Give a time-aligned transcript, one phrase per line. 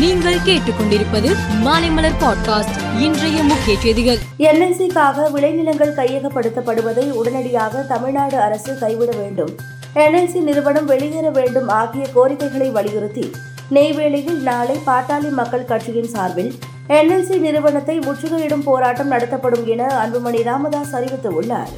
[0.00, 4.18] நீங்கள் கேட்டுக்கொண்டிருப்பது மாலைமலர் பாட்காஸ்ட் இன்றைய முக்கிய செய்திகள்.
[4.38, 9.56] என்எல்சிக்காக விளைநிலங்கள் கையகப்படுத்தப்படுவதை உடனடியாக தமிழ்நாடு அரசு கைவிட வேண்டும்.
[9.94, 13.30] என்எல்சி நிறுவனம் வெளியேற வேண்டும் ஆகிய கோரிக்கைகளை வலியுறுத்தி
[13.70, 16.58] நெய்வேலியில் நாளை பாட்டாளி மக்கள் கட்சியின் சார்பில்
[16.88, 21.68] என்எல்சி நிறுவனத்தை முற்றுகையிடும் போராட்டம் நடத்தப்படும் என அன்புமணி ராமதாஸ் அறிவித்துள்ளார்.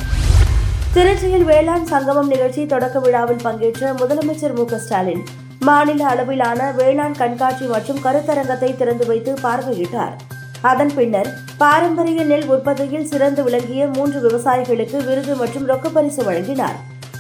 [0.95, 5.25] திருச்சியில் வேளாண் சங்கமம் நிகழ்ச்சி தொடக்க விழாவில் பங்கேற்ற முதலமைச்சர் மு ஸ்டாலின்
[5.65, 10.15] மாநில அளவிலான வேளாண் கண்காட்சி மற்றும் கருத்தரங்கத்தை திறந்து வைத்து பார்வையிட்டார்.
[10.61, 11.29] அதன் பின்னர்
[11.59, 16.77] பாரம்பரிய நெல் உற்பத்தியில் சிறந்து விளங்கிய மூன்று விவசாயிகளுக்கு விருது மற்றும் ரொக்கப்பரிசு வழங்கினார்.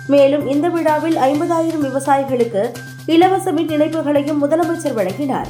[0.06, 2.72] மேலும் இந்த விழாவில் ஐம்பதாயிரம் விவசாயிகளுக்கு
[3.06, 5.46] இலவச மின் இணைப்புகளையும் முதலமைச்சர் வழங்கினார்.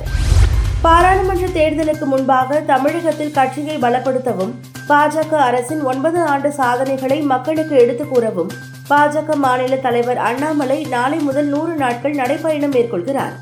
[0.83, 4.55] பாராளுமன்ற தேர்தலுக்கு முன்பாக தமிழகத்தில் கட்சியை பலப்படுத்தவும்
[4.89, 8.51] பாஜக அரசின் ஒன்பது ஆண்டு சாதனைகளை மக்களுக்கு எடுத்துக் கூறவும்
[8.93, 13.35] பாஜக மாநில தலைவர் அண்ணாமலை நாளை முதல் நூறு நாட்கள் நடைப்பயணம் மேற்கொள்கிறார்.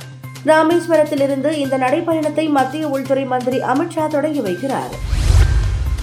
[0.46, 4.92] ராமேஸ்வரத்திலிருந்து இந்த நடைப்பயணத்தை மத்திய உள்துறை மந்திரி அமித்ஷா தொடங்கி வைக்கிறார்.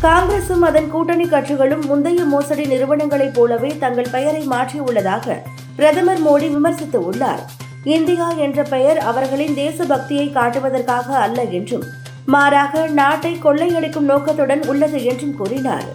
[0.01, 5.37] காங்கிரசும் அதன் கூட்டணி கட்சிகளும் முந்தைய மோசடி நிறுவனங்களைப் போலவே தங்கள் பெயரை மாற்றியுள்ளதாக
[5.75, 7.43] பிரதமர் மோடி விமர்சித்து உள்ளார்.
[7.83, 11.83] இந்தியா என்ற பெயர் அவர்களின் தேசபக்தியை காட்டுவதற்காக அல்ல என்றும்
[12.25, 15.87] மாறாக நாட்டை கொள்ளையடிக்கும் நோக்கத்துடன் உள்ளது என்றும் கூறினார்.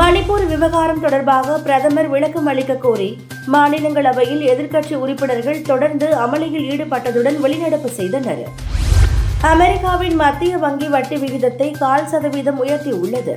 [0.00, 3.08] மணிப்பூர் விவகாரம் தொடர்பாக பிரதமர் விளக்கம் அளிக்க கோரி
[3.54, 8.40] மாநிலங்களவையில் எதிர்க்கட்சி உறுப்பினர்கள் தொடர்ந்து அமளியில் ஈடுபட்டதுடன் வெளிநடப்பு செய்தனர்.
[9.50, 13.34] அமெரிக்காவின் மத்திய வங்கி வட்டி விகிதத்தை கால் சதவீதம் உயர்த்தியுள்ளது.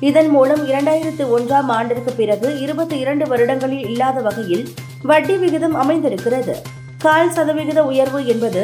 [0.00, 4.64] இதன் மூலம் இரண்டாயிரத்து ஒன்றாம் ஆண்டிற்கு பிறகு இருபத்தி இரண்டு வருடங்களில் இல்லாத வகையில்
[5.02, 6.54] வட்டி விகிதம் அமைந்திருக்கிறது.
[6.98, 8.62] கால் சதவிகித உயர்வு என்பது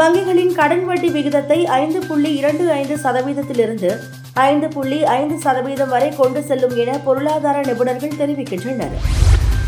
[0.00, 3.92] வங்கிகளின் கடன் வட்டி விகிதத்தை ஐந்து புள்ளி இரண்டு ஐந்து சதவீதத்திலிருந்து
[4.34, 8.94] ஐந்து புள்ளி ஐந்து சதவீதம் வரை கொண்டு செல்லும் என பொருளாதார நிபுணர்கள் தெரிவிக்கின்றனர்.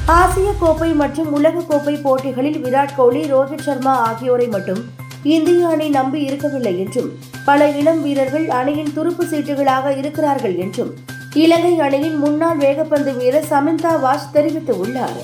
[0.06, 4.84] ஆசிய கோப்பை மற்றும் உலக கோப்பை போட்டிகளில் விராட் கோலி ரோஹித் சர்மா ஆகியோரை மட்டும்
[5.22, 10.94] இந்திய அணி நம்பி இருக்கவில்லை என்றும் பல இளம் வீரர்கள் அணியின் துருப்பு சீட்டுகளாக இருக்கிறார்கள் என்றும்
[11.34, 15.20] இலங்கை அணியின் முன்னாள் வேகப்பந்து வீரர் சமிந்தா வாஷ் தெரிவித்துள்ளார்.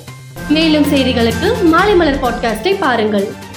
[0.49, 3.47] மேலும் செய்திகளுக்கு மாலை மலர் பாட்காஸ்டை பாருங்கள்.